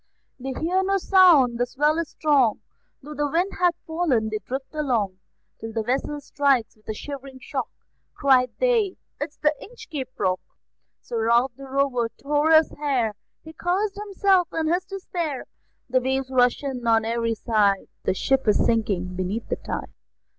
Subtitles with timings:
[0.39, 2.61] They hear no sound; the swell is strong;
[3.03, 5.19] Though the wind hath fallen, they drift along,
[5.59, 7.69] Till the vessel strikes with a shivering shock;
[8.15, 10.39] Cried they: "It is the Inchcape Rock!"
[11.01, 15.45] Sir Ralph the Rover tore his hair, He cursed himself in his despair:
[15.87, 19.93] The waves rush in on every side; The ship is sinking beneath the tide.